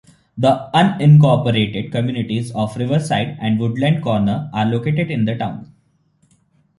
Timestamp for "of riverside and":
2.53-3.59